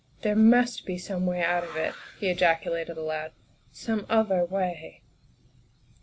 "There 0.23 0.35
must 0.35 0.87
be 0.87 0.97
some 0.97 1.27
way 1.27 1.43
out 1.43 1.63
of 1.63 1.75
it," 1.75 1.93
he 2.19 2.31
ejaculated 2.31 2.97
aloud," 2.97 3.33
some 3.71 4.07
other 4.09 4.43
way." 4.43 5.03